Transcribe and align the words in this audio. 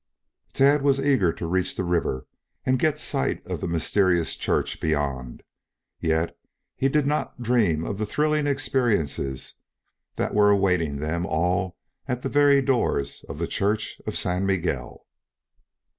Tad 0.53 0.81
was 0.81 0.99
eager 0.99 1.31
to 1.31 1.45
reach 1.45 1.75
the 1.75 1.83
river 1.83 2.25
and 2.65 2.79
get 2.79 2.97
sight 2.97 3.45
of 3.45 3.61
the 3.61 3.67
mysterious 3.67 4.35
church 4.35 4.79
beyond. 4.81 5.43
Yet, 5.99 6.35
he 6.75 6.89
did 6.89 7.05
not 7.05 7.39
dream 7.43 7.83
of 7.83 7.99
the 7.99 8.07
thrilling 8.07 8.47
experiences 8.47 9.59
that 10.15 10.33
were 10.33 10.49
awaiting 10.49 11.01
them 11.01 11.27
all 11.27 11.77
at 12.07 12.23
the 12.23 12.29
very 12.29 12.63
doors 12.63 13.23
of 13.29 13.37
the 13.37 13.45
church 13.45 14.01
of 14.07 14.17
San 14.17 14.43
Miguel. 14.47 15.05